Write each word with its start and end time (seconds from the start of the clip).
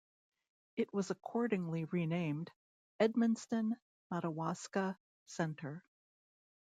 It 0.77 0.91
was 0.95 1.11
accordingly 1.11 1.85
renamed 1.85 2.49
Edmundston-Madawaska 2.99 4.97
Centre. 5.27 5.83